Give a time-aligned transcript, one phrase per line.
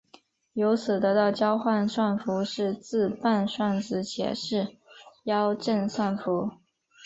[0.53, 4.69] 由此得到交换算符是自伴算子且是
[5.25, 6.49] 幺正算符。